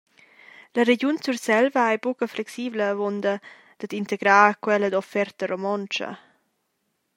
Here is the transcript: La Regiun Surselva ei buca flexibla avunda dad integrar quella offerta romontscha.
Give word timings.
La 0.75 0.83
Regiun 0.87 1.17
Surselva 1.25 1.83
ei 1.91 1.99
buca 2.05 2.25
flexibla 2.35 2.85
avunda 2.93 3.33
dad 3.79 3.91
integrar 4.01 4.53
quella 4.63 4.89
offerta 5.01 5.43
romontscha. 5.51 6.09